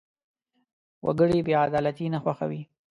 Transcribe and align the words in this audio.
وګړي 1.05 1.39
بېعدالتي 1.47 2.05
نه 2.13 2.19
خوښوي. 2.23 2.61